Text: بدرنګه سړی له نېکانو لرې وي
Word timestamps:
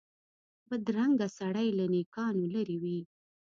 بدرنګه 0.67 1.27
سړی 1.37 1.67
له 1.77 1.85
نېکانو 1.93 2.45
لرې 2.53 2.77
وي 2.83 2.99